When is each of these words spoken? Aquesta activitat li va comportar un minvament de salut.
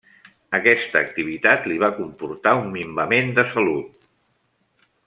Aquesta 0.59 0.97
activitat 1.07 1.69
li 1.73 1.77
va 1.85 1.91
comportar 1.99 2.55
un 2.63 2.67
minvament 2.79 3.31
de 3.39 3.47
salut. 3.55 4.13